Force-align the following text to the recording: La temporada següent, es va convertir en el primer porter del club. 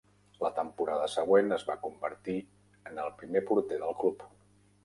La 0.43 0.49
temporada 0.59 1.09
següent, 1.15 1.53
es 1.59 1.67
va 1.69 1.75
convertir 1.85 2.37
en 2.93 2.99
el 3.05 3.15
primer 3.21 3.47
porter 3.53 3.81
del 3.85 3.99
club. 4.05 4.27